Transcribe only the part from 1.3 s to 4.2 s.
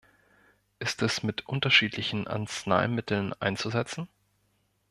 unterschiedlichen Arzneimitteln einzusetzen?